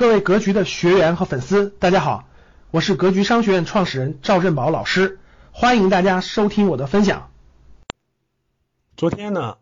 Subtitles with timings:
[0.00, 2.26] 各位格局的学员和粉丝，大家好，
[2.70, 5.20] 我是格局商学院创始人赵振宝老师，
[5.52, 7.30] 欢迎大家收听我的分享。
[8.96, 9.58] 昨天呢，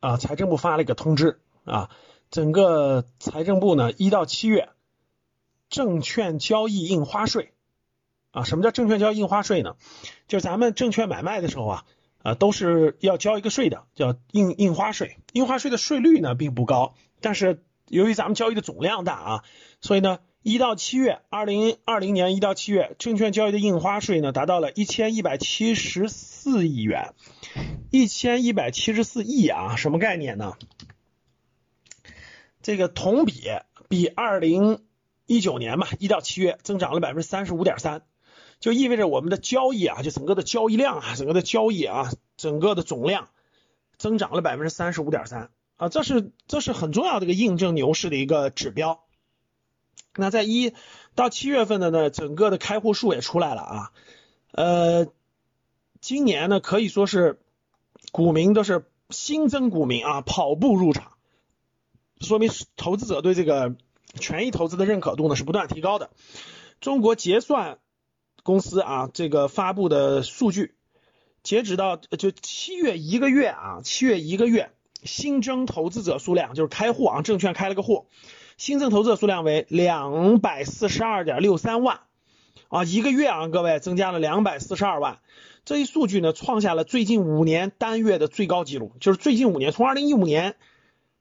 [0.00, 1.88] 啊，财政部发了一个通知啊，
[2.30, 4.68] 整个财政部呢，一到七月，
[5.70, 7.54] 证券交易印花税
[8.32, 9.76] 啊，什么叫证券交易印花税呢？
[10.28, 11.84] 就咱们证券买卖的时候啊，
[12.22, 15.16] 啊，都是要交一个税的，叫印印花税。
[15.32, 19.44] 印花税的税率呢并不高，但是由于咱们交易的总量大啊，
[19.80, 27.14] 所以呢，一到七月，二零二零年一到七月，证券交易的印花税呢达到了一千一百七十四亿元，
[27.90, 30.54] 一千一百七十四亿啊，什么概念呢？
[32.62, 33.44] 这个同比
[33.88, 34.80] 比二零
[35.26, 38.02] 一九年嘛，一到七月增长了百分之三十五点三，
[38.58, 43.28] 就意味着我们的交易啊，就整个的交易量啊，整个的交易啊，整个的总量
[43.96, 45.50] 增长了百分之三十五点三。
[45.76, 49.04] 啊，这是这是很重要的一个印证牛市的一个指标。
[50.14, 50.72] 那在一
[51.14, 53.92] 到七月份的呢，整个的开户数也出来了啊。
[54.52, 55.08] 呃，
[56.00, 57.38] 今年呢可以说是
[58.10, 61.12] 股民都是新增股民啊，跑步入场，
[62.22, 63.76] 说明投资者对这个
[64.18, 66.08] 权益投资的认可度呢是不断提高的。
[66.80, 67.78] 中国结算
[68.42, 70.74] 公司啊这个发布的数据，
[71.42, 74.72] 截止到就七月一个月啊，七月一个月。
[75.06, 78.06] 新增投资者数量就是开户啊，证券开了个户，
[78.58, 82.00] 新增投资者数量为两百四十二点六三万。
[82.68, 85.20] 啊，一个月啊，各位增加了两百四十二万，
[85.64, 90.56] 这一数据呢创下了最近五年单月的最高纪录，就是最近五年，从二零一五年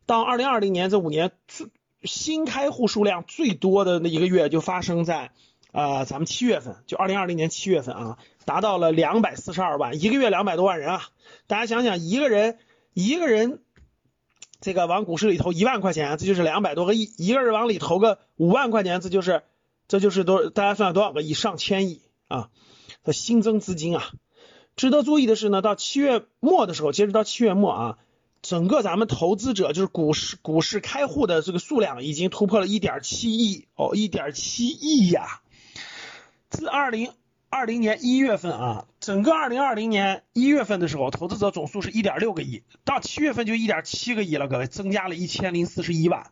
[0.07, 1.67] 到二零二零年这五年最，
[2.01, 5.29] 新开户数量最多的那一个月就发生在
[5.71, 11.03] 啊咱们七月份，就二零二零年七月份啊，达到了两百四十二万，一个月两百多万人啊，
[11.45, 12.57] 大家想想一个人
[12.95, 13.59] 一个人。
[14.65, 19.43] 这个往股市里投一万块钱，这就是两百多个亿；一个人往里投个五万块钱，这就是
[19.87, 21.35] 这就是多大家算多少个亿？
[21.35, 22.49] 上千亿啊！
[23.03, 24.09] 的新增资金啊！
[24.75, 27.97] 值得注意的是呢，到七月末的时候，截止到七月末啊，
[28.41, 35.41] 整个咱们投资者就是股市股市开户的这个数量已经突破了一点七亿哦，一点七亿呀！
[36.49, 37.11] 自二零。
[37.47, 46.31] 二零年一月份啊，整个二零二零年一月份的时候，投资者总数是一点六个亿，到七月份就一点七个亿了，各位增加了一千零四十一万，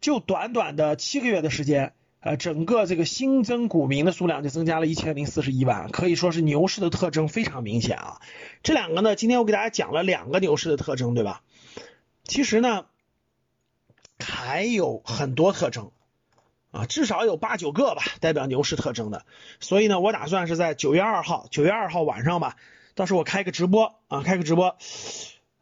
[0.00, 8.20] 就短短的七个月的时间，呃，整个这个新增股民的数量就增加了一千零四十一万，可以说是牛市的特征非常明显啊。
[8.64, 11.42] 这两个呢，今天我给大家讲了两个牛市的特征，对吧？
[12.24, 12.86] 其实呢，
[14.18, 15.92] 还有很多特征。
[16.70, 19.24] 啊，至少有八九个吧，代表牛市特征的。
[19.58, 22.56] 所以呢，我打算是在九月二号，九月二号晚上吧，
[22.94, 24.76] 到时候我开个直播啊，开个直播，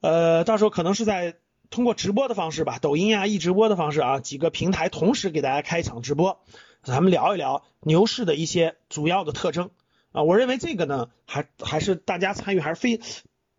[0.00, 1.36] 呃，到时候可能是在
[1.70, 6.40] 通过直播的方式吧，抖音啊、一直播的方式啊，几个平台同时给大家开一场直播，
[6.82, 9.70] 咱们聊一聊牛市的一些主要的特征
[10.10, 10.24] 啊。
[10.24, 13.00] 我认为这个呢，还还是大家参与还是非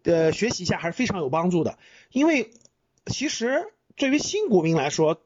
[0.04, 1.78] 呃学习一下还是非常有帮助的，
[2.12, 2.52] 因为
[3.06, 5.22] 其实对于新股民来说，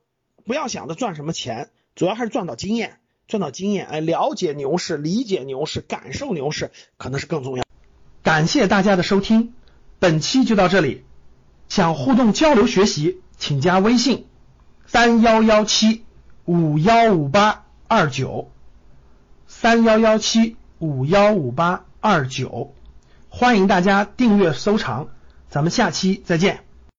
[0.46, 1.72] 不要想着赚什么钱。
[1.96, 7.64] 主要还是赚到经验，赚到经验，哎，了解牛市，理解牛市，感受牛市，可能是更重要。
[8.24, 9.54] 感谢大家的收听，
[10.00, 11.04] 本期就到这里。
[11.70, 14.28] 想互动交流学习，请加微信
[14.86, 16.04] 三幺幺七
[16.46, 18.52] 五幺五八二九
[19.48, 22.74] 三幺幺七五幺五八二九，
[23.30, 25.10] 欢迎大家订阅收藏，
[25.50, 26.71] 咱们下期再见。